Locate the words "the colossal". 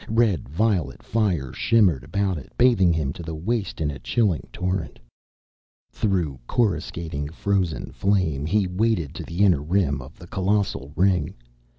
10.17-10.91